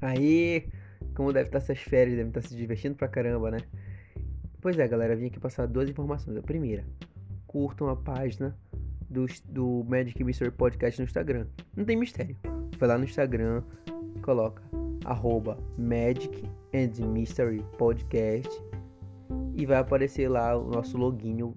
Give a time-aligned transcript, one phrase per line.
[0.00, 0.68] Aí,
[1.14, 3.58] como deve estar essas férias, deve estar se divertindo pra caramba, né?
[4.60, 6.36] Pois é, galera, vim aqui passar duas informações.
[6.36, 6.84] A primeira,
[7.46, 8.56] curtam a página
[9.08, 11.46] do, do Magic Mystery Podcast no Instagram.
[11.76, 12.36] Não tem mistério.
[12.78, 13.62] Vai lá no Instagram,
[14.22, 14.62] coloca
[15.04, 16.44] arroba Magic
[16.74, 18.50] and Mystery Podcast
[19.54, 21.54] e vai aparecer lá o nosso loginho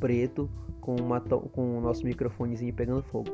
[0.00, 0.50] preto
[0.80, 3.30] com, uma com o nosso microfonezinho pegando fogo.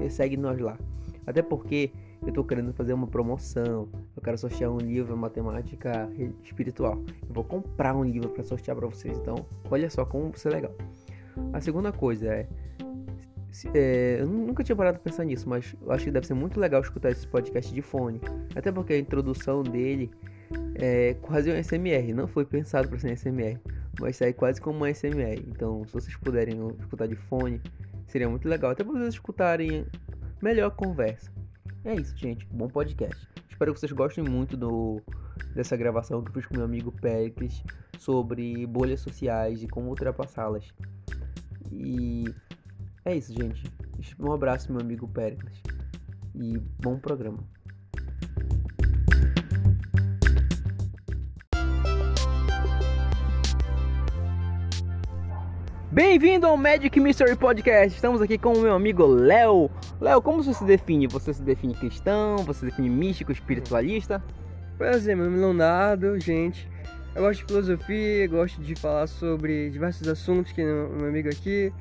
[0.00, 0.78] E segue nós lá.
[1.26, 1.90] Até porque
[2.26, 3.88] eu tô querendo fazer uma promoção.
[4.16, 6.10] Eu quero sortear um livro matemática
[6.42, 7.02] espiritual.
[7.28, 9.16] Eu vou comprar um livro para sortear para vocês.
[9.18, 10.74] Então, olha só como isso é legal.
[11.52, 12.48] A segunda coisa é,
[13.74, 16.58] é, eu nunca tinha parado pra pensar nisso, mas eu acho que deve ser muito
[16.58, 18.20] legal escutar esse podcast de fone.
[18.54, 20.10] Até porque a introdução dele
[20.74, 22.12] é quase um SMR.
[22.12, 23.60] Não foi pensado para ser um SMR,
[24.00, 25.44] mas sai quase como um SMR.
[25.48, 27.60] Então, se vocês puderem escutar de fone,
[28.08, 28.72] seria muito legal.
[28.72, 29.86] Até para vocês escutarem
[30.42, 31.35] melhor a conversa.
[31.86, 32.44] É isso, gente.
[32.46, 33.28] Bom podcast.
[33.48, 35.00] Espero que vocês gostem muito do,
[35.54, 37.62] dessa gravação que eu fiz com meu amigo Pericles
[37.96, 40.74] sobre bolhas sociais e como ultrapassá-las.
[41.70, 42.24] E
[43.04, 43.62] é isso, gente.
[44.18, 45.62] Um abraço, meu amigo Pericles.
[46.34, 47.38] E bom programa.
[55.96, 57.94] Bem-vindo ao Magic Mystery Podcast.
[57.94, 59.70] Estamos aqui com o meu amigo Léo.
[59.98, 61.06] Léo, como você se define?
[61.06, 62.36] Você se define cristão?
[62.44, 64.22] Você se define místico, espiritualista?
[64.76, 66.68] Prazer, meu nome é Leonardo, gente.
[67.14, 71.72] Eu gosto de filosofia, gosto de falar sobre diversos assuntos que meu amigo aqui.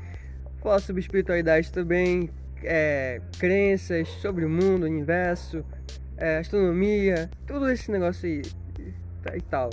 [0.63, 2.29] Falar sobre espiritualidade também,
[2.63, 5.61] é, crenças, sobre o mundo, o universo,
[6.15, 8.41] é, astronomia, tudo esse negócio aí
[9.35, 9.69] e tal.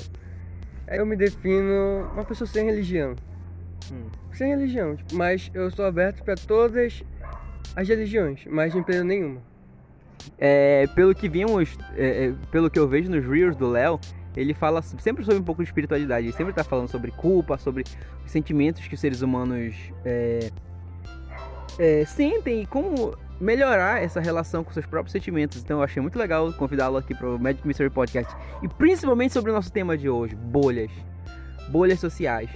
[0.88, 3.14] Eu me defino uma pessoa sem religião.
[3.92, 4.06] Hum.
[4.32, 7.02] Sem religião, tipo, mas eu sou aberto para todas
[7.76, 9.42] as religiões, mas não empresa nenhuma.
[10.38, 14.00] É, pelo que vimos, é, é, pelo que eu vejo nos reels do Léo,
[14.36, 16.26] ele fala sempre sobre um pouco de espiritualidade.
[16.26, 17.84] Ele sempre está falando sobre culpa, sobre
[18.24, 19.74] os sentimentos que os seres humanos
[20.04, 20.50] é,
[21.78, 25.62] é, sentem e como melhorar essa relação com seus próprios sentimentos.
[25.62, 28.34] Então eu achei muito legal convidá-lo aqui para o Magic Mystery Podcast.
[28.62, 30.90] E principalmente sobre o nosso tema de hoje, bolhas.
[31.68, 32.48] Bolhas sociais.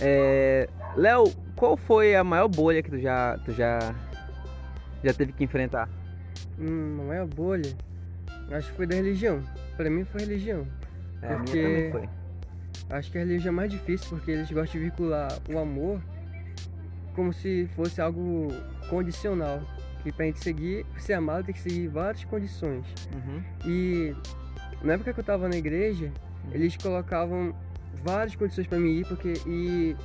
[0.00, 0.68] É...
[0.96, 1.24] Léo,
[1.56, 3.94] qual foi a maior bolha que tu já, tu já,
[5.02, 5.88] já teve que enfrentar?
[6.58, 7.72] Hum, a maior bolha?
[8.50, 9.42] Acho que foi da religião.
[9.76, 10.66] Pra mim foi religião.
[11.22, 12.08] É, porque a minha também foi.
[12.90, 16.00] Acho que a religião é mais difícil porque eles gostam de vincular o amor
[17.14, 18.48] como se fosse algo
[18.88, 19.62] condicional.
[20.02, 22.84] Que pra gente seguir, ser amado tem que seguir várias condições.
[23.12, 23.42] Uhum.
[23.64, 24.16] E
[24.82, 26.06] na época que eu tava na igreja,
[26.44, 26.50] uhum.
[26.52, 27.54] eles colocavam
[28.02, 29.96] várias condições para mim ir, porque e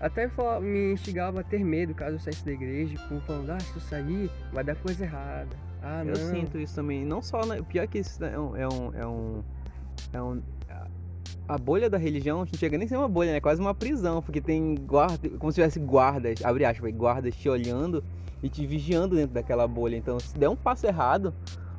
[0.00, 0.30] até
[0.60, 3.80] me instigava a ter medo caso eu saísse da igreja, como falando, ah, se eu
[3.80, 5.56] sair, vai dar coisa errada.
[5.82, 6.30] Ah, eu não.
[6.30, 7.04] sinto isso também.
[7.04, 7.44] Não só.
[7.46, 7.62] Na...
[7.62, 9.42] Pior que isso é um, é um, é um.
[10.12, 10.42] É um
[11.48, 13.36] a bolha da religião não chega nem a ser uma bolha, né?
[13.36, 17.48] É quase uma prisão, porque tem guarda, como se tivesse guardas, abre aspas, guardas te
[17.48, 18.02] olhando
[18.42, 19.96] e te vigiando dentro daquela bolha.
[19.96, 21.32] Então, se der um passo errado,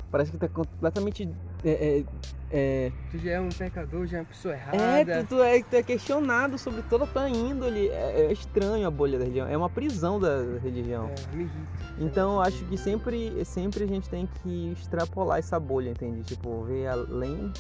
[0.10, 1.30] parece que tá completamente
[1.66, 2.04] é, é,
[2.50, 2.92] é...
[3.12, 5.12] Tu já é um pecador, já é uma pessoa é, errada.
[5.12, 7.90] É, tu, tu, é, tu é questionado sobre toda a tua índole.
[7.90, 9.48] É, é, estranho a bolha da religião.
[9.48, 11.10] É uma prisão da religião.
[11.10, 11.88] É, me irrita.
[12.00, 16.24] Então acho que sempre, sempre a gente tem que extrapolar essa bolha, entende?
[16.24, 17.52] Tipo, ver além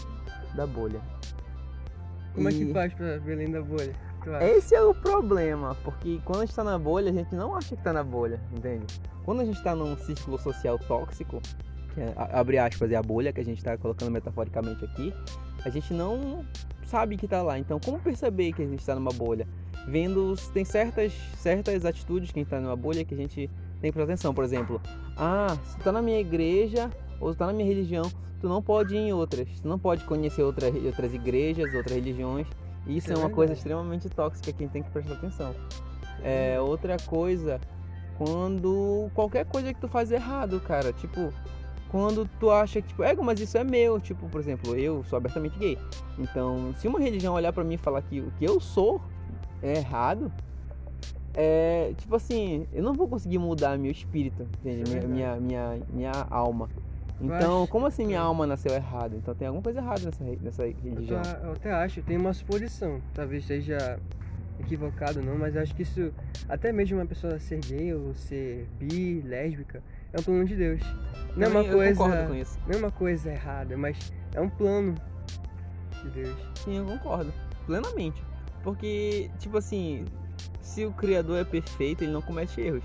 [0.55, 1.01] da bolha.
[2.33, 2.53] Como e...
[2.53, 4.07] é que faz pra ver além da bolha?
[4.41, 7.75] Esse é o problema, porque quando a gente tá na bolha, a gente não acha
[7.75, 8.85] que tá na bolha, entende?
[9.23, 11.41] Quando a gente tá num círculo social tóxico,
[11.97, 15.11] que é, abre aspas, é a bolha que a gente está colocando metaforicamente aqui,
[15.65, 16.45] a gente não
[16.85, 17.57] sabe que está lá.
[17.57, 19.47] Então, como perceber que a gente está numa bolha?
[19.87, 23.49] Vendo, tem certas, certas atitudes que a gente está numa bolha que a gente
[23.81, 24.31] tem que prestar atenção.
[24.31, 24.79] Por exemplo,
[25.17, 28.03] ah, se está na minha igreja ou está na minha religião,
[28.39, 29.47] tu não pode ir em outras.
[29.59, 32.45] Tu não pode conhecer outras, outras igrejas, outras religiões.
[32.85, 35.55] Isso é, é uma coisa extremamente tóxica que a gente tem que prestar atenção.
[36.23, 37.59] É, outra coisa,
[38.17, 41.33] quando qualquer coisa que tu faz errado, cara, tipo,
[41.89, 45.18] quando tu acha que, tipo, é, mas isso é meu, tipo, por exemplo, eu sou
[45.18, 45.78] abertamente gay.
[46.18, 49.01] Então, se uma religião olhar para mim e falar que o que eu sou
[49.62, 50.31] é errado,
[51.34, 54.89] é, tipo assim, eu não vou conseguir mudar meu espírito, entende?
[54.89, 56.69] Minha, minha, minha, minha alma.
[57.19, 59.16] Então, como assim minha alma nasceu errado?
[59.16, 61.22] Então tem alguma coisa errada nessa, nessa religião.
[61.42, 64.00] Eu, eu até acho, tem uma suposição, talvez seja
[64.60, 66.12] equivocado não, mas acho que isso,
[66.50, 69.81] até mesmo uma pessoa ser gay ou ser bi, lésbica,
[70.17, 70.81] é um plano de Deus.
[71.35, 74.95] Não é uma coisa, não é uma coisa errada, mas é um plano
[76.03, 76.35] de Deus.
[76.55, 77.31] Sim, eu concordo
[77.65, 78.23] plenamente.
[78.63, 80.05] Porque, tipo assim,
[80.61, 82.83] se o criador é perfeito, ele não comete erros.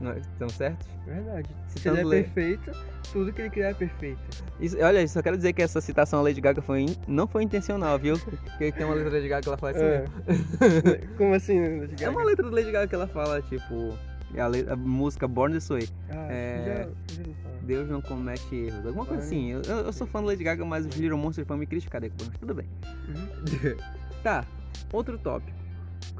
[0.00, 0.86] Nós estamos certos?
[1.06, 1.48] Verdade.
[1.68, 2.70] Se Citando ele é perfeito,
[3.12, 4.20] tudo que ele criar é perfeito.
[4.60, 7.44] Isso- olha, só quero dizer que essa citação à Lady Gaga foi in- não foi
[7.44, 8.18] intencional, viu?
[8.18, 11.06] Porque tem uma letra da Lady Gaga que ela fala assim É.
[11.16, 11.58] Como assim?
[12.00, 13.96] É uma letra da Lady Gaga que ela fala, tipo,
[14.40, 15.88] a, le- a música Born This Way.
[16.10, 16.88] Ah, É.
[17.08, 17.24] já.
[17.62, 18.86] Deus não comete erros.
[18.86, 19.50] Alguma coisa assim.
[19.50, 22.28] Eu, eu- sou fã da Lady Gaga, mas os Little Monsters vão me criticar depois.
[22.28, 22.66] mas Tudo bem.
[23.08, 23.76] Uhum.
[24.22, 24.44] Tá,
[24.92, 25.56] outro tópico.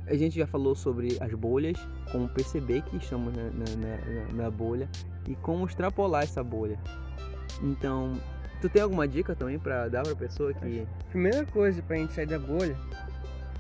[0.07, 1.79] A gente já falou sobre as bolhas,
[2.13, 4.87] como perceber que estamos na, na- na- na- bolha
[5.27, 6.79] e como extrapolar essa bolha.
[7.63, 8.13] Então,
[8.61, 10.87] tu tem alguma dica também pra dar pra pessoa que.
[11.11, 12.77] Primeira coisa pra gente sair da bolha,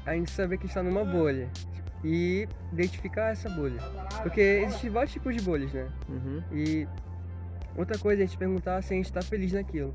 [0.04, 1.48] é a gente saber que está numa bolha.
[2.04, 3.80] E identificar essa bolha.
[4.22, 5.88] Porque existem vários tipos de bolhas, né?
[6.08, 6.86] Uhum, E
[7.76, 9.94] outra coisa é a gente perguntar se a gente está feliz naquilo.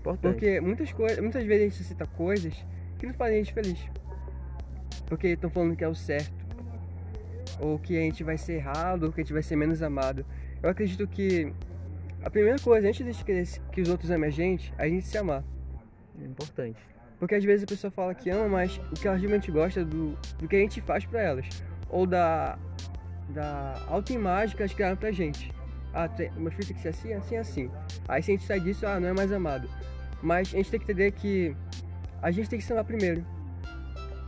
[0.00, 0.32] importante.
[0.32, 2.54] Porque muitas, coisas, muitas vezes a gente cita coisas
[2.98, 3.78] que não fazem a gente feliz.
[5.06, 6.32] Porque estão falando que é o certo.
[7.60, 10.24] Ou que a gente vai ser errado, ou que a gente vai ser menos amado.
[10.62, 11.52] Eu acredito que
[12.22, 14.84] a primeira coisa, antes de a gente querer que os outros amem a gente, é
[14.84, 15.44] a gente se amar.
[16.20, 16.80] É importante.
[17.18, 19.84] Porque às vezes a pessoa fala que ama, mas o que ela realmente gosta é
[19.84, 21.46] do, do que a gente faz pra elas.
[21.88, 22.58] Ou da,
[23.30, 25.52] da autoimagem que elas criaram pra gente.
[25.94, 27.70] Ah, tem, meu filho tem que ser assim, assim, assim.
[28.06, 29.68] Aí se a gente sai disso, ah, não é mais amado.
[30.22, 31.56] Mas a gente tem que entender que
[32.20, 33.24] a gente tem que se amar primeiro.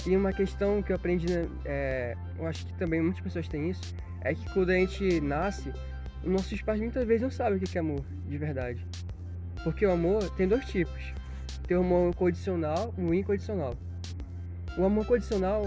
[0.07, 3.69] E uma questão que eu aprendi, né, é, eu acho que também muitas pessoas têm
[3.69, 5.73] isso, é que quando a gente nasce,
[6.25, 8.87] nossos pais muitas vezes não sabem o que é amor, de verdade.
[9.65, 11.13] Porque o amor tem dois tipos.
[11.69, 13.75] Tem o amor condicional e o incondicional.
[14.79, 15.63] O amor condicional,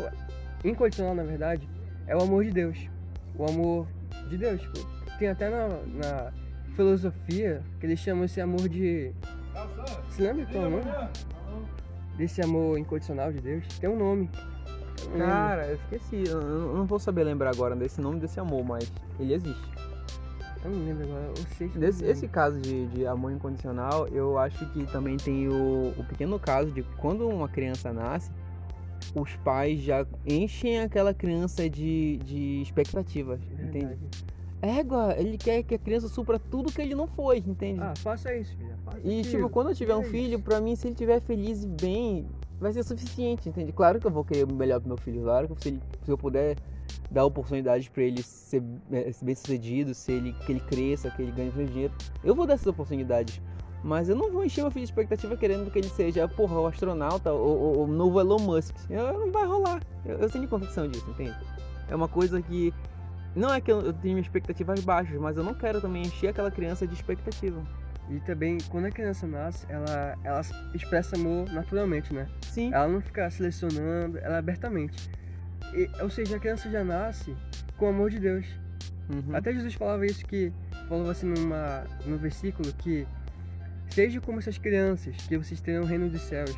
[0.66, 1.70] incondicional na verdade,
[2.08, 2.90] é o amor de Deus.
[3.38, 3.88] O amor
[4.28, 4.60] de Deus.
[4.60, 4.80] Tipo,
[5.20, 6.32] tem até na, na
[6.76, 9.14] filosofia que eles chamam esse amor de.
[10.10, 10.86] Você lembra qual é o nome?
[12.18, 13.68] Desse amor incondicional de Deus?
[13.80, 14.28] Tem um nome.
[15.16, 16.24] Cara, eu esqueci.
[16.28, 19.70] Eu não vou saber lembrar agora desse nome desse amor, mas ele existe.
[20.64, 21.26] Eu não lembro agora.
[21.26, 22.12] Eu sei se eu Nesse, lembro.
[22.18, 26.72] esse caso de, de amor incondicional, eu acho que também tem o, o pequeno caso
[26.72, 28.30] de quando uma criança nasce,
[29.16, 33.86] os pais já enchem aquela criança de, de expectativas, entende?
[33.88, 34.00] Verdade.
[34.64, 37.82] Égua, ele quer que a criança supra tudo que ele não foi, entende?
[37.82, 38.78] Ah, faça isso, filha.
[38.86, 39.24] Faça e aquilo.
[39.24, 42.28] tipo, quando eu tiver um É filho, pra mim, se ele estiver feliz e bem,
[42.60, 43.72] vai ser suficiente, entende?
[43.72, 46.12] Claro que eu vou querer o melhor pro meu filho, claro que se, ele- se
[46.12, 46.56] eu puder
[47.12, 51.22] dar oportunidades pra ele ser, eh, ser bem sucedido, se ele, que ele cresça, que
[51.22, 51.94] ele ganhe mais dinheiro,
[52.24, 53.42] eu vou dar essas oportunidades.
[53.84, 56.68] Mas eu não vou encher meu filho de expectativa querendo que ele seja, porra, o
[56.68, 58.76] astronauta ou ou o novo Elon Musk.
[58.90, 59.82] Eu- Não vai rolar.
[60.06, 61.36] Eu, eu tenho convicção disso, entende?
[61.90, 62.74] É uma coisa que.
[63.36, 66.52] Não é que eu, eu tenho expectativas baixas, mas eu não quero também encher aquela
[66.52, 67.62] criança de expectativa.
[68.10, 70.42] E também, quando a criança nasce, ela, ela
[70.76, 72.28] expressa amor naturalmente, né?
[72.42, 72.72] Sim.
[72.74, 75.10] Ela não fica selecionando, ela é abertamente.
[75.74, 77.36] E, ou seja, a criança já nasce
[77.78, 78.46] com o amor de Deus.
[79.10, 79.36] Uhum.
[79.36, 80.52] Até Jesus falava isso que
[80.88, 83.08] falou assim numa, num versículo que
[83.90, 86.56] seja como essas crianças, que vocês terão o reino dos céus.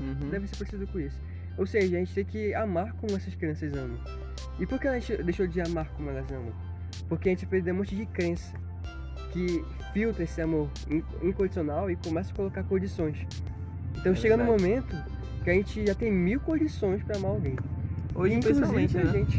[0.00, 0.30] Uhum.
[0.30, 1.20] Deve ser parecido com isso.
[1.58, 3.98] Ou seja, a gente tem que amar como essas crianças amam.
[4.58, 6.52] E por que a gente deixou de amar como elas amam?
[7.08, 8.54] Porque a gente perdeu um monte de crença
[9.32, 13.18] que filtra esse amor in- incondicional e começa a colocar condições.
[13.98, 14.96] Então É chega no momento
[15.44, 17.56] que a gente já tem mil condições para amar alguém.
[18.14, 19.12] Hoje, Inclusive principalmente, né?
[19.12, 19.38] gente.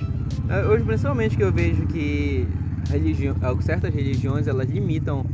[0.50, 2.48] É, Hoje, principalmente, que eu vejo que
[2.90, 5.26] religião, certas religiões elas limitam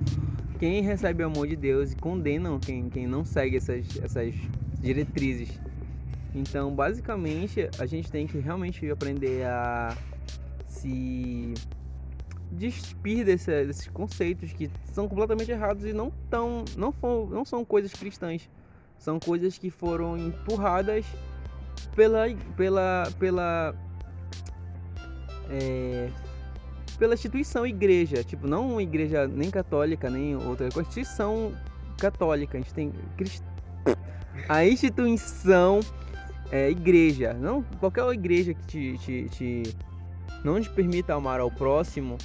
[0.59, 4.33] quem recebe o amor de Deus e condenam quem, quem não segue essas, essas
[4.81, 5.49] diretrizes.
[6.33, 9.95] Então, basicamente, a gente tem que realmente aprender a
[10.67, 11.53] se
[12.51, 17.63] despir desse- desses conceitos que são completamente errados e não, tão, não, fo- não são
[17.65, 18.49] coisas cristãs.
[18.99, 21.05] São coisas que foram empurradas
[21.97, 23.75] pela, pela, pela
[25.49, 26.09] é,
[26.99, 31.51] pela instituição igreja, tipo, não uma igreja nem católica, nem outra instituição
[31.97, 33.43] católica, a gente tem crist...
[34.47, 35.79] a instituição
[36.51, 39.75] é igreja, não qualquer igreja que te, te, te-
[40.43, 42.17] não te permita amar ao próximo,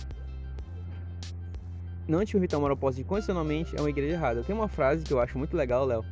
[2.06, 4.42] não te permita amar ao próximo incondicionalmente, é uma igreja errada.
[4.42, 6.04] Tem uma frase que eu acho muito legal, Léo,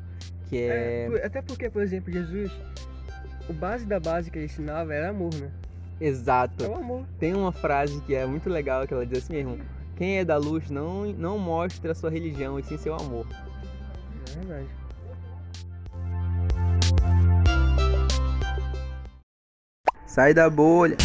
[0.48, 2.50] que é, É, até porque, por exemplo, Jesus,
[3.50, 5.50] o base da base que ele ensinava era amor, né?
[6.00, 6.64] exato.
[6.64, 7.04] É o amor.
[7.18, 9.58] Tem uma frase que é muito legal que ela diz assim mesmo:
[9.96, 13.26] Quem é da luz não, não mostra a sua religião e sim seu amor.
[14.30, 14.68] É verdade.
[20.06, 20.96] Sai da bolha.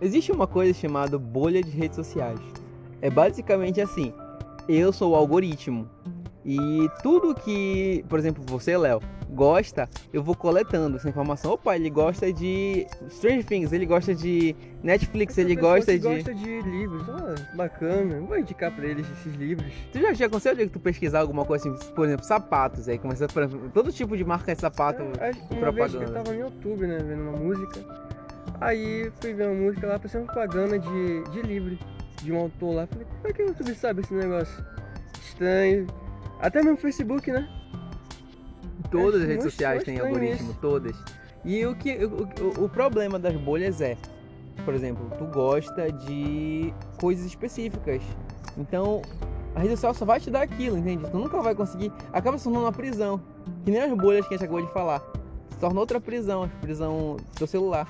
[0.00, 2.40] Existe uma coisa chamada bolha de redes sociais.
[3.00, 4.12] É basicamente assim:
[4.68, 5.88] eu sou o algoritmo.
[6.44, 9.00] E tudo que, por exemplo, você, Léo,
[9.30, 11.52] gosta, eu vou coletando essa informação.
[11.52, 15.98] Opa, ele gosta de Stranger Things, ele gosta de Netflix, Essa ele gosta de.
[15.98, 18.20] gosta de livros, ah, bacana.
[18.20, 19.72] Vou indicar pra eles esses livros.
[19.92, 23.42] Tu já, já de tu pesquisar alguma coisa assim, por exemplo, sapatos, aí começa por
[23.42, 25.02] exemplo, todo tipo de marca de sapato.
[25.20, 27.80] É, acho que uma vez que eu tava no YouTube, né, vendo uma música.
[28.60, 31.78] Aí fui ver uma música lá, passando propaganda de, de livro,
[32.22, 32.86] de um autor lá.
[32.86, 34.64] Falei, como é que o YouTube sabe esse negócio?
[35.20, 35.86] Estranho.
[36.40, 37.48] Até mesmo Facebook, né?
[38.90, 40.58] Todas Acho as redes muito sociais têm algoritmo, isso.
[40.60, 40.96] todas.
[41.44, 43.96] E o que o, o, o problema das bolhas é,
[44.64, 48.02] por exemplo, tu gosta de coisas específicas.
[48.56, 49.02] Então,
[49.54, 51.08] a rede social só vai te dar aquilo, entende?
[51.10, 51.92] Tu nunca vai conseguir.
[52.12, 53.20] Acaba se tornando uma prisão.
[53.64, 55.00] Que nem as bolhas que a gente acabou de falar.
[55.50, 57.88] Se torna outra prisão, a prisão do celular.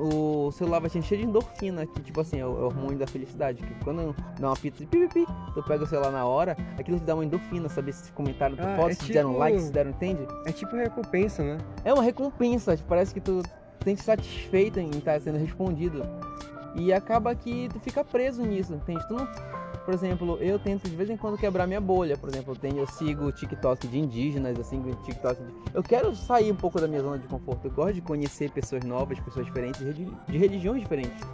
[0.00, 2.98] O celular vai te encher de endorfina, que tipo assim, é o, é o hormônio
[2.98, 3.62] da felicidade.
[3.62, 7.04] Que quando dá uma pizza de pipipi, tu pega o celular na hora, aquilo te
[7.04, 9.90] dá uma endorfina, saber se comentaram Ah, foto, é se deram tipo- like, se deram,
[9.90, 10.26] entende?
[10.46, 11.58] É tipo recompensa, né?
[11.84, 13.42] É uma recompensa, tipo, parece que tu
[13.80, 16.02] tem se satisfeito em estar sendo respondido.
[16.74, 19.06] E acaba que tu fica preso nisso, entende?
[19.08, 19.26] Tu não...
[19.88, 22.14] Por exemplo, eu tento de vez em quando quebrar minha bolha.
[22.14, 25.50] Por exemplo, eu, tenho, eu sigo o TikTok de indígenas, sigo o TikTok de...
[25.72, 27.68] Eu quero sair um pouco da minha zona de conforto.
[27.68, 31.26] Eu gosto de conhecer pessoas novas, pessoas diferentes, de religiões diferentes.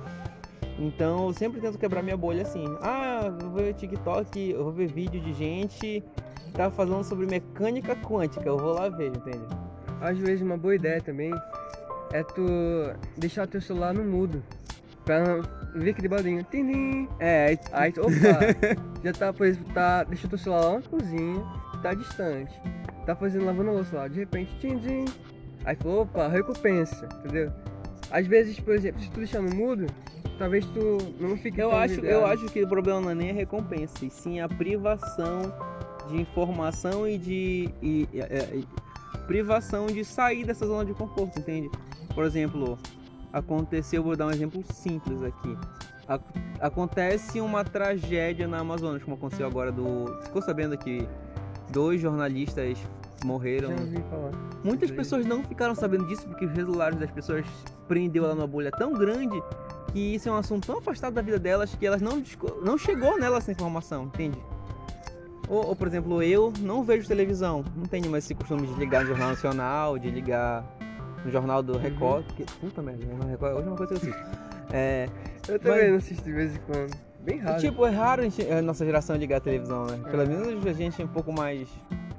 [0.78, 2.64] Então, eu sempre tento quebrar minha bolha assim.
[2.80, 7.26] Ah, eu vou ver TikTok, eu vou ver vídeo de gente que tá falando sobre
[7.26, 8.48] mecânica quântica.
[8.48, 9.44] Eu vou lá ver, entende?
[10.00, 11.32] Às vezes uma boa ideia também
[12.12, 12.46] é tu
[13.18, 14.40] deixar teu celular no mudo.
[15.04, 15.42] Pra
[15.74, 16.44] ver aquele barulhinho.
[16.50, 18.12] Tim, É, aí Aí, opa,
[19.02, 21.42] já tá, por exemplo, tá, deixa teu celular lá na cozinha,
[21.82, 22.52] tá distante,
[23.06, 25.04] tá fazendo lavando louça lá, de repente, tim.
[25.64, 27.50] Aí falou, opa, recompensa, entendeu?
[28.10, 29.86] Às vezes, por exemplo, se tu deixar no mudo,
[30.38, 32.26] talvez tu não fique Eu acho, eu vidrado.
[32.26, 35.52] acho que o problema não é nem a recompensa, e sim a privação
[36.08, 37.70] de informação e de.
[37.82, 38.64] E, e- e-
[39.26, 41.70] privação de sair dessa zona de conforto, entende?
[42.14, 42.78] Por exemplo,
[43.34, 45.58] aconteceu, vou dar um exemplo simples aqui.
[46.06, 46.22] Ac-
[46.60, 50.06] acontece uma tragédia na Amazonas, como aconteceu agora do.
[50.22, 51.06] Ficou sabendo que
[51.70, 52.78] dois jornalistas
[53.24, 53.70] morreram.
[53.70, 54.30] Já ouvi falar.
[54.62, 57.44] Muitas pessoas não ficaram sabendo disso porque os celulares das pessoas
[57.88, 59.42] prendeu ela numa bolha tão grande
[59.92, 62.22] que isso é um assunto tão afastado da vida delas que elas não,
[62.62, 64.38] não chegou nela essa informação, entende?
[65.48, 69.02] Ou, ou, por exemplo, eu não vejo televisão, não tenho mais esse costume de ligar
[69.02, 70.64] no Jornal Nacional, de ligar
[71.24, 74.06] no Jornal do Record, porque, puta merda, o Jornal Record é a última coisa que
[74.06, 74.30] eu assisto.
[74.72, 75.08] É,
[75.48, 76.96] Eu também Mas- não assisto de vez em quando.
[77.20, 77.58] Bem raro.
[77.60, 79.98] tipo, é raro a, gente- a nossa geração ligar a televisão, né?
[80.10, 80.26] Pelo É.
[80.26, 81.68] menos a gente é um pouco mais,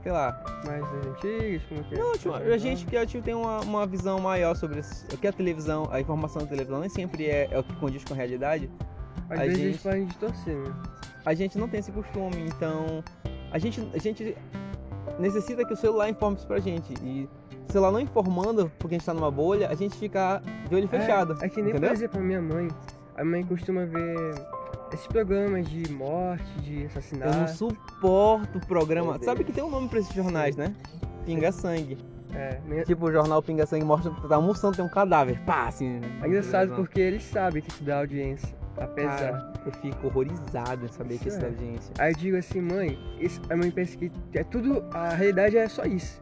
[0.01, 1.97] sei lá, Mais das antigas, como que é?
[1.99, 5.05] Não, tipo, a gente que tipo, tem uma, uma visão maior sobre isso.
[5.13, 8.03] o que a televisão, a informação da televisão nem sempre é, é o que condiz
[8.03, 8.69] com a realidade.
[9.29, 10.73] Às a vezes gente- podem distorcer, né?
[11.25, 13.03] A gente não tem esse costume, então
[13.51, 14.35] a gente, a gente
[15.19, 16.93] necessita que o celular informe isso pra gente.
[17.03, 17.27] E
[17.67, 20.87] o celular não informando, porque a gente tá numa bolha, a gente fica de olho
[20.87, 21.37] fechado.
[21.41, 21.89] É, é que nem, entendeu?
[21.89, 22.67] por exemplo, a minha mãe.
[23.17, 24.35] A minha mãe costuma ver
[24.93, 27.51] esses programas de morte, de Eu não assassinato.
[27.53, 29.17] suporto o programa.
[29.23, 30.73] Sabe que tem um nome pra esses jornais, né?
[31.25, 31.97] Pinga Sangue.
[32.33, 32.83] É, né?
[32.83, 35.39] Tipo, o jornal Pinga Sangue mostra que tá almoçando, tem um cadáver.
[35.45, 36.01] Pá, assim.
[36.21, 36.75] É engraçado Não.
[36.75, 38.53] porque eles sabem que isso dá audiência.
[38.77, 39.17] Apesar.
[39.17, 41.49] Cara, eu fico horrorizado em saber que Isso isso dá é.
[41.49, 41.93] audiência.
[41.97, 44.83] Aí eu digo assim, mãe, isso, a mãe pensa que é tudo.
[44.93, 46.19] A realidade é só isso.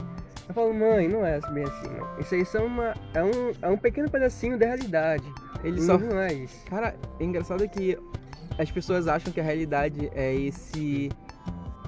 [0.47, 1.89] Eu falo, mãe, não é bem assim.
[2.19, 5.23] Isso aí são uma, é, um, é um pequeno pedacinho da realidade.
[5.63, 5.97] Ele não, só.
[5.97, 6.65] não é isso.
[6.65, 7.97] Cara, é engraçado que
[8.57, 11.09] as pessoas acham que a realidade é esse.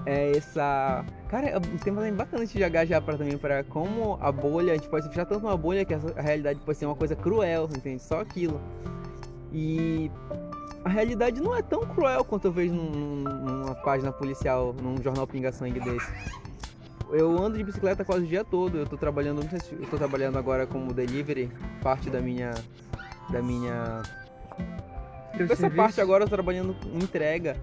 [0.06, 1.04] É essa.
[1.28, 4.76] Cara, é um tema bacana de jogar já pra, também para como a bolha, a
[4.76, 7.68] gente pode se fechar tanto uma bolha que a realidade pode ser uma coisa cruel,
[7.76, 8.02] entende?
[8.02, 8.62] Só aquilo.
[9.52, 10.10] E
[10.84, 12.92] a realidade não é tão cruel quanto eu vejo num-
[13.24, 13.24] num-
[13.64, 16.08] numa página policial, num jornal Pinga Sangue desse.
[17.12, 18.78] Eu ando de bicicleta quase o dia todo.
[18.78, 21.50] Eu tô trabalhando, não sei se eu tô trabalhando agora como delivery,
[21.82, 22.52] parte da minha
[23.30, 24.02] da minha
[25.36, 27.58] Teu essa serviço- parte agora eu tô trabalhando com entrega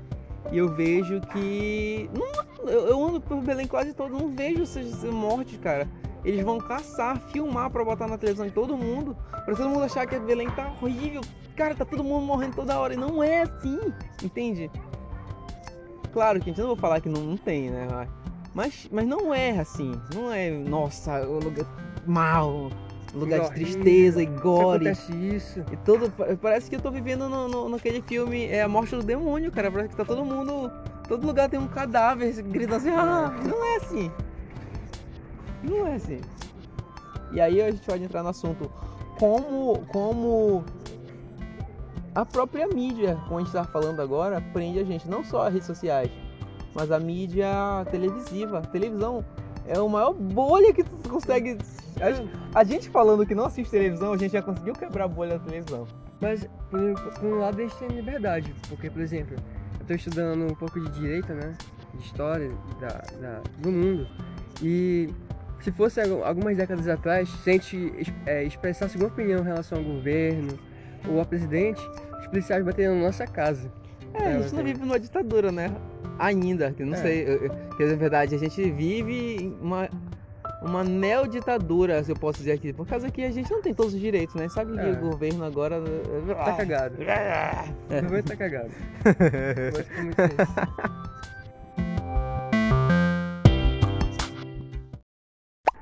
[0.50, 2.08] e eu vejo que.
[2.16, 5.88] Não, eu, eu ando por Belém quase todo, não vejo essas mortes, cara.
[6.24, 10.06] Eles vão caçar, filmar pra botar na televisão de todo mundo, pra todo mundo achar
[10.06, 11.20] que Belém tá horrível.
[11.56, 12.94] Cara, tá todo mundo morrendo toda hora.
[12.94, 13.78] E não é assim,
[14.22, 14.70] entende?
[16.12, 17.88] Claro que a gente não vou falar que não, não tem, né?
[18.54, 19.92] Mas, mas não é assim.
[20.14, 21.66] Não é, nossa, o lugar
[22.06, 22.70] mal,
[23.14, 24.88] lugar de tristeza e gore.
[24.88, 25.64] acontece isso.
[25.72, 28.94] E todo, pa- parece que eu tô vivendo no, no- naquele filme É a Morte
[28.94, 29.70] do Demônio, cara.
[29.70, 30.70] Parece que tá todo mundo.
[31.08, 34.10] Todo lugar tem um cadáver gritando assim, ah, não é assim.
[35.62, 36.20] Não é assim.
[37.32, 38.70] E aí a gente pode entrar no assunto
[39.18, 39.78] como.
[39.90, 40.64] como
[42.14, 45.52] a própria mídia, como a gente tá falando agora, prende a gente, não só as
[45.54, 46.10] redes sociais,
[46.74, 47.48] mas a mídia
[47.90, 48.58] televisiva.
[48.58, 49.24] A televisão
[49.66, 51.56] É a maior bolha que tu consegue.
[52.54, 55.44] A, gente falando que não assiste televisão, a gente já conseguiu quebrar a bolha da
[55.44, 55.86] televisão.
[56.20, 56.80] Mas, por,
[57.20, 58.52] por um lado, a gente tem liberdade.
[58.68, 59.36] Porque, por exemplo,
[59.78, 61.54] eu tô estudando um pouco de direito, né?
[61.94, 62.50] De história
[62.80, 62.88] da,
[63.20, 64.06] da- do mundo.
[64.60, 65.08] E
[65.60, 67.92] se fosse algu- algumas décadas atrás, se a gente
[68.26, 70.58] é, expressasse alguma opinião em relação ao governo
[71.08, 71.80] ou ao presidente,
[72.18, 73.70] os policiais bateriam na nossa casa.
[74.14, 75.74] É, a É, gente não vive numa ditadura, né?
[76.18, 76.96] Ainda, que não É.
[76.98, 77.24] sei.
[77.76, 79.88] Que na verdade a gente vive uma.
[80.64, 82.72] Uma neoditadura, se eu posso dizer aqui.
[82.72, 84.48] Por causa que a gente não tem todos os direitos, né?
[84.48, 84.92] Sabe que É.
[84.92, 85.82] o governo agora.
[86.44, 87.02] Tá cagado.
[87.02, 87.98] É.
[87.98, 88.70] O governo tá cagado.
[89.04, 89.72] É.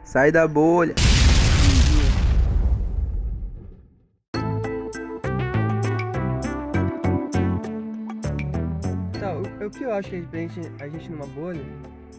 [0.04, 0.94] Sai da bolha.
[9.70, 11.62] O, que eu acho que a gente, a gente numa bolha,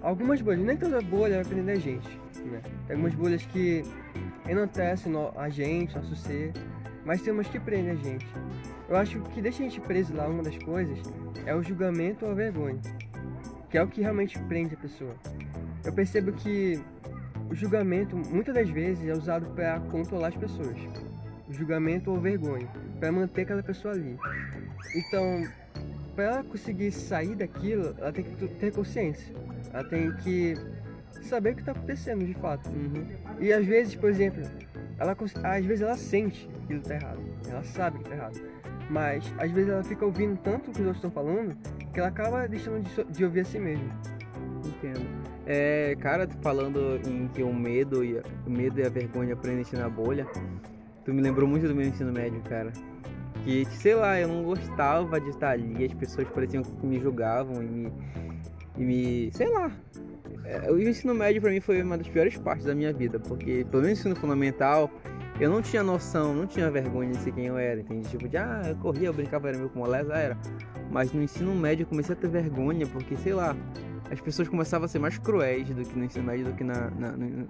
[0.01, 2.09] algumas bolhas, nem toda bolha vai prender a gente,
[2.45, 2.61] né?
[2.87, 3.83] Tem algumas bolhas que
[4.47, 6.53] enaltecem a gente, nosso ser,
[7.05, 8.25] mas tem umas que prendem a gente.
[8.89, 10.99] Eu acho que o que deixa a gente preso lá, uma das coisas,
[11.45, 12.79] é o julgamento ou a vergonha,
[13.69, 15.15] que é o que realmente prende a pessoa.
[15.83, 16.81] Eu percebo que
[17.49, 20.77] o julgamento, muitas das vezes, é usado para controlar as pessoas.
[21.49, 22.67] O julgamento ou vergonha,
[22.99, 24.17] para manter aquela pessoa ali.
[24.95, 25.43] Então,
[26.21, 29.33] para ela conseguir sair daquilo, ela tem que ter consciência.
[29.73, 30.55] Ela tem que
[31.23, 32.69] saber o que está acontecendo de fato.
[32.69, 33.07] Uhum.
[33.39, 34.43] E às vezes, por exemplo,
[34.99, 37.19] ela às vezes ela sente que aquilo tá errado.
[37.49, 38.39] Ela sabe que tá errado.
[38.87, 41.57] Mas às vezes ela fica ouvindo tanto o que os outros estão falando
[41.91, 43.89] que ela acaba deixando de, de ouvir a si mesma.
[44.63, 45.07] Entendo.
[45.47, 49.65] É, cara, falando em que o medo e a, o medo e a vergonha prendem
[49.73, 50.27] na bolha,
[51.03, 52.71] tu me lembrou muito do meu ensino médio, cara.
[53.43, 57.61] Que, sei lá, eu não gostava de estar ali, as pessoas pareciam que me julgavam
[57.63, 57.93] e me.
[58.77, 59.31] E me.
[59.33, 59.71] sei lá.
[60.45, 63.65] É, o ensino médio pra mim foi uma das piores partes da minha vida, porque
[63.69, 64.89] pelo menos no ensino fundamental
[65.39, 68.07] eu não tinha noção, não tinha vergonha de ser quem eu era, entende?
[68.09, 70.37] Tipo, de ah, eu corria, eu brincava, era meio com moleza, era.
[70.89, 73.55] Mas no ensino médio eu comecei a ter vergonha, porque sei lá,
[74.11, 76.89] as pessoas começavam a ser mais cruéis do que no ensino médio, do que na.
[76.91, 77.47] na- no-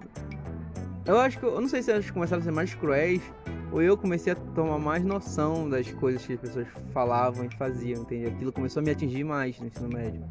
[1.04, 1.44] Eu acho que.
[1.44, 3.20] Eu não sei se elas começaram a ser mais cruéis,
[3.72, 8.02] ou eu comecei a tomar mais noção das coisas que as pessoas falavam e faziam,
[8.02, 8.26] entende?
[8.26, 10.22] Aquilo começou a me atingir mais no ensino médio.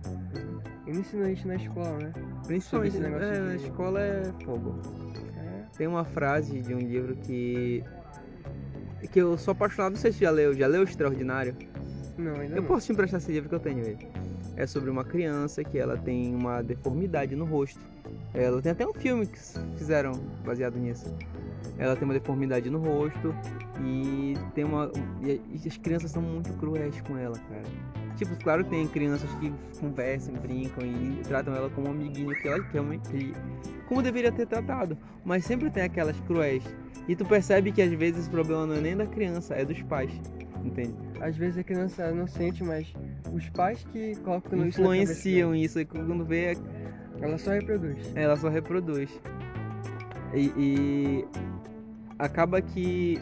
[0.87, 2.13] E não ensina isso na escola, né?
[2.45, 4.75] Principalmente esse negócio é, na de- escola é fogo.
[5.37, 5.63] É.
[5.77, 7.83] Tem uma frase de um livro que.
[9.11, 11.55] que eu sou apaixonado, não sei se já leu, já leu Extraordinário?
[12.17, 12.67] Não, ainda Eu não.
[12.67, 14.07] posso te emprestar esse livro que eu tenho ele.
[14.57, 17.79] É sobre uma criança que ela tem uma deformidade no rosto.
[18.33, 19.39] Ela tem até um filme que
[19.77, 20.11] fizeram
[20.45, 21.13] baseado nisso.
[21.77, 23.33] Ela tem uma deformidade no rosto
[23.83, 24.91] e tem uma.
[25.21, 27.63] E as crianças são muito cruéis com ela, cara.
[28.17, 32.47] Tipo, claro que tem crianças que conversam, brincam e tratam ela como um amiguinho que
[32.47, 33.09] ela realmente.
[33.09, 33.33] que-
[33.87, 34.97] como deveria ter tratado.
[35.25, 36.63] Mas sempre tem aquelas cruéis.
[37.07, 39.81] E tu percebe que às vezes o problema não é nem da criança, é dos
[39.83, 40.11] pais.
[40.63, 40.93] Entende?
[41.19, 42.93] Às vezes a criança não sente, mas
[43.33, 46.55] os pais que colocam influenciam isso e quando vê
[47.19, 48.11] ela só reproduz.
[48.15, 49.09] ela só reproduz
[50.35, 51.25] e, e
[52.21, 53.19] acaba que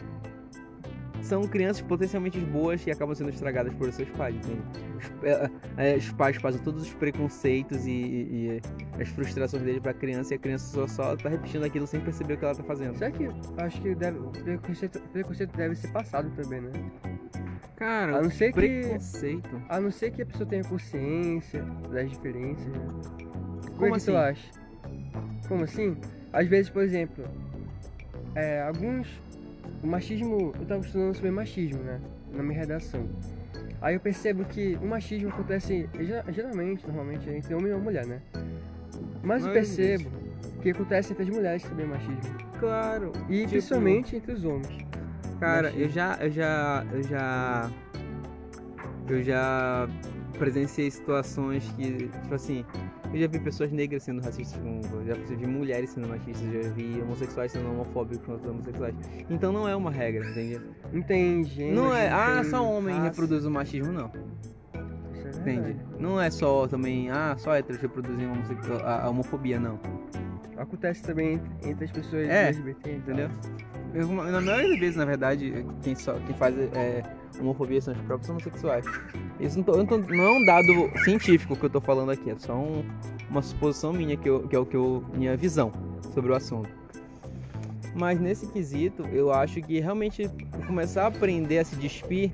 [1.22, 4.62] são crianças potencialmente boas que acabam sendo estragadas por seus pais entende?
[4.96, 5.24] Os,
[5.76, 8.60] é, é, os pais fazem todos os preconceitos e, e-
[8.96, 12.00] e as frustrações deles pra criança e a criança só, só tá repetindo aquilo sem
[12.00, 15.56] perceber o que ela tá fazendo Será que eu acho que deve, o preconceito, preconceito
[15.56, 16.72] deve ser passado também, né?
[17.76, 22.10] cara A não ser que preconceito A não ser que a pessoa tenha consciência das
[22.10, 22.78] diferenças, né?
[23.76, 24.12] Como, Como é que assim?
[24.12, 24.50] tu acha?
[25.48, 25.96] Como assim?
[26.32, 27.24] Às vezes, por exemplo,
[28.34, 29.08] é, alguns.
[29.82, 30.52] O machismo.
[30.58, 32.00] Eu tava estudando sobre machismo, né?
[32.32, 33.08] Na minha redação.
[33.80, 38.20] Aí eu percebo que o machismo acontece ge- geralmente, normalmente, entre homem e mulher, né?
[39.22, 40.10] Mas eu percebo
[40.60, 42.34] que acontece entre as mulheres também o machismo.
[42.58, 44.68] claro E tipo, principalmente entre os homens.
[45.38, 45.82] Cara, Machismo.
[45.84, 47.70] eu já, eu já, eu já,
[49.08, 49.88] eu já
[50.38, 52.64] presenciei situações que, tipo assim,
[53.12, 57.00] eu já vi pessoas negras sendo racistas com, já vi mulheres sendo machistas, já vi
[57.02, 58.94] homossexuais sendo homofóbicos contra homossexuais.
[59.28, 60.24] Então não é uma regra,
[60.92, 61.50] entende?
[61.50, 61.76] Gênero.
[61.76, 63.08] Não é, ah, só homem raça.
[63.08, 64.10] reproduz o machismo, não.
[64.74, 65.76] É Entende?
[65.98, 69.78] Não é só também, ah, só héteros reproduzem a a, homofobia, não.
[70.56, 73.16] Acontece também entre, entre as pessoas É, LGBT, e tal.
[73.92, 77.02] Eu, na maioria das vezes, na verdade, quem, só, quem faz é,
[77.40, 78.84] homofobia são os próprios homossexuais.
[79.40, 80.72] Isso não, tô- não, tô- não é um dado
[81.04, 82.84] científico que eu tô falando aqui, é só um-
[83.28, 85.02] uma suposição minha, que, eu- que é o que eu.
[85.14, 85.72] minha visão
[86.14, 86.68] sobre o assunto.
[87.94, 90.30] Mas nesse quesito, eu acho que realmente
[90.66, 92.30] começar a aprender a se despir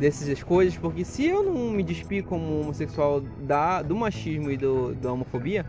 [0.00, 4.94] dessas coisas, porque se eu não me despir como homossexual da, do machismo e do,
[4.94, 5.64] da homofobia,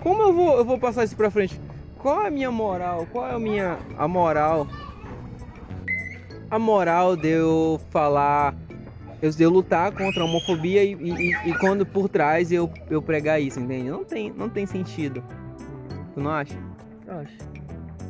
[0.00, 1.60] como eu vou, eu vou passar isso pra frente?
[2.06, 3.04] Qual é a minha moral?
[3.10, 4.68] Qual é a minha a moral?
[6.48, 8.54] A moral de eu falar,
[9.20, 13.02] eu, de eu lutar contra a homofobia e, e, e quando por trás eu, eu
[13.02, 13.90] pregar isso, entende?
[13.90, 15.20] Não tem, não tem sentido.
[16.14, 16.56] Tu não acha?
[17.08, 17.38] Acho.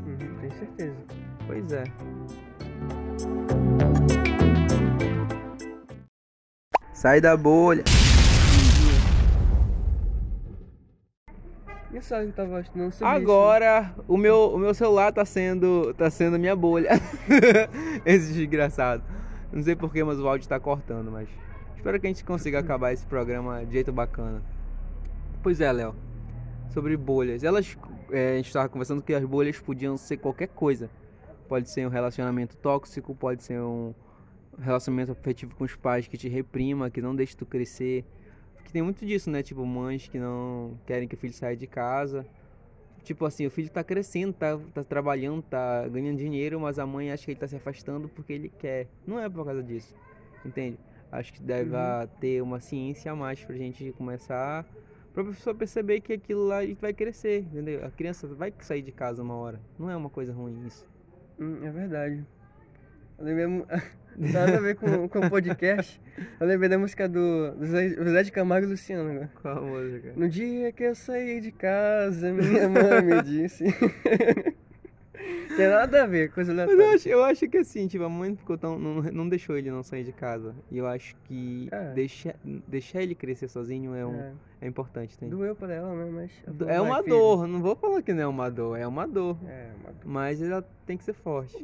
[0.06, 0.96] Uhum, tenho certeza.
[1.46, 1.84] Pois é.
[6.92, 7.82] Sai da bolha.
[12.00, 12.62] Que tava
[13.00, 16.90] Agora o meu, o meu celular tá sendo tá sendo minha bolha.
[18.04, 19.02] esse desgraçado.
[19.52, 21.28] Não sei porquê, mas o áudio tá cortando, mas
[21.76, 24.42] espero que a gente consiga acabar esse programa de jeito bacana.
[25.42, 25.94] Pois é, Léo.
[26.68, 27.42] Sobre bolhas.
[27.42, 27.76] Elas
[28.10, 30.90] é, a gente estava conversando que as bolhas podiam ser qualquer coisa.
[31.48, 33.94] Pode ser um relacionamento tóxico, pode ser um
[34.58, 38.04] relacionamento afetivo com os pais que te reprima, que não deixa tu crescer.
[38.66, 39.42] Que tem muito disso, né?
[39.44, 42.26] Tipo, mães que não querem que o filho saia de casa.
[43.04, 47.12] Tipo assim, o filho tá crescendo, tá, tá trabalhando, tá ganhando dinheiro, mas a mãe
[47.12, 48.88] acha que ele tá se afastando porque ele quer.
[49.06, 49.94] Não é por causa disso,
[50.44, 50.78] entende?
[51.12, 52.08] Acho que deve Uhum.
[52.20, 54.66] ter uma ciência a mais pra gente começar
[55.14, 57.84] pra pessoa perceber que aquilo lá vai crescer, entendeu?
[57.86, 59.60] A criança vai sair de casa uma hora.
[59.78, 60.86] Não é uma coisa ruim isso.
[61.38, 62.26] Hum, é verdade.
[63.18, 63.66] Eu lembrei.
[64.18, 66.00] Nada a ver com, com o podcast.
[66.40, 69.12] Eu lembrei da música do, Zé de Camargo e Luciano.
[69.12, 69.28] Né?
[69.42, 70.12] Qual a música?
[70.16, 73.64] No dia que eu saí de casa, minha mãe me disse.
[75.56, 78.36] Tem nada a ver, coisa Mas eu acho, eu acho que assim, tipo, a mãe
[78.36, 78.78] ficou tão.
[78.78, 80.54] Não, não deixou ele não sair de casa.
[80.70, 81.92] E eu acho que É.
[81.94, 82.34] deixar,
[82.68, 85.30] deixar ele crescer sozinho é, um, É, é importante, entende?
[85.30, 86.10] doeu pra ela, né?
[86.12, 86.30] Mas.
[86.46, 89.06] É "Vai, uma filho." dor, não vou falar que não é uma dor, é uma
[89.06, 89.38] dor.
[89.48, 90.02] É, uma dor.
[90.04, 91.56] Mas ela tem que ser forte.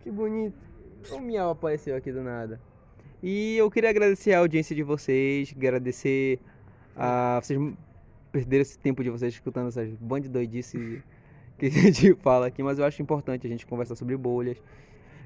[0.00, 0.71] Que bonito.
[1.10, 2.60] O miau apareceu aqui do nada.
[3.22, 6.38] E eu queria agradecer a audiência de vocês, agradecer
[6.96, 7.58] a vocês
[8.32, 11.02] perderam esse tempo de vocês escutando essas bandas de doidice
[11.58, 14.56] que a gente fala aqui, mas eu acho importante a gente conversar sobre bolhas.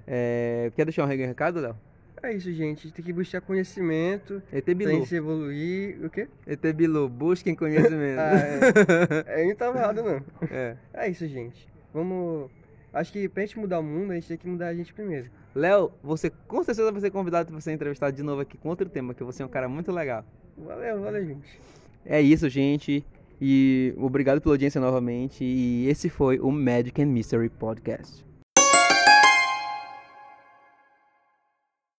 [0.06, 1.76] É, Quer deixar um recado, Léo?
[2.22, 2.90] É isso, gente.
[2.90, 4.42] Tem que buscar conhecimento.
[4.52, 4.90] ET Bilu.
[4.90, 6.04] gente evoluir.
[6.04, 6.28] O quê?
[6.46, 8.18] ET Bilu, busquem conhecimento.
[8.18, 9.44] Ah, é.
[9.44, 10.22] Eu não tava errado, não.
[10.50, 10.76] É.
[10.92, 11.68] É isso, gente.
[11.92, 12.50] Vamos.
[12.96, 15.28] Acho que pra gente mudar o mundo, a gente tem que mudar a gente primeiro.
[15.54, 18.88] Léo, você com certeza vai ser convidado para ser entrevistado de novo aqui com outro
[18.88, 20.24] tema, que você é um cara muito legal.
[20.56, 21.60] Valeu, valeu, gente.
[22.06, 23.04] É isso, gente.
[23.38, 25.44] E obrigado pela audiência novamente.
[25.44, 28.25] E esse foi o Magic and Mystery Podcast.